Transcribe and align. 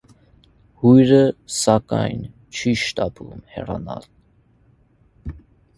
Հյուրը, 0.83 1.19
սակայն, 1.57 2.23
չի 2.61 2.75
շտապում 2.85 3.45
հեռանալ։ 3.57 4.09